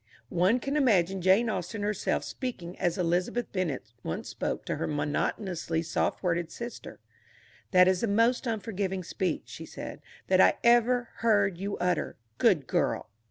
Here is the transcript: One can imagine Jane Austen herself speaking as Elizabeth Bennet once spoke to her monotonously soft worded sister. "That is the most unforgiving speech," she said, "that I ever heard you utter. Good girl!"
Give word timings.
One 0.29 0.59
can 0.59 0.77
imagine 0.77 1.21
Jane 1.21 1.47
Austen 1.47 1.83
herself 1.83 2.23
speaking 2.23 2.75
as 2.79 2.97
Elizabeth 2.97 3.51
Bennet 3.51 3.93
once 4.03 4.29
spoke 4.29 4.65
to 4.65 4.77
her 4.77 4.87
monotonously 4.87 5.83
soft 5.83 6.23
worded 6.23 6.49
sister. 6.51 6.99
"That 7.69 7.87
is 7.87 8.01
the 8.01 8.07
most 8.07 8.47
unforgiving 8.47 9.03
speech," 9.03 9.43
she 9.45 9.67
said, 9.67 10.01
"that 10.25 10.41
I 10.41 10.55
ever 10.63 11.09
heard 11.17 11.59
you 11.59 11.77
utter. 11.77 12.15
Good 12.39 12.65
girl!" 12.65 13.11